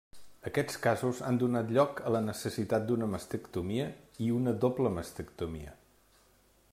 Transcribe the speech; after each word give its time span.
Aquests 0.49 0.77
casos 0.85 1.19
han 1.27 1.37
donat 1.43 1.73
lloc 1.75 2.01
a 2.07 2.13
la 2.15 2.21
necessitat 2.29 2.87
d'una 2.87 3.11
mastectomia 3.13 3.85
i 4.29 4.33
una 4.39 4.57
doble 4.65 4.93
mastectomia. 4.99 5.77